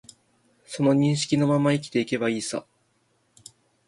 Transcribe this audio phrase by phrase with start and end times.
[0.65, 2.65] その認識のまま生きていけばいいさ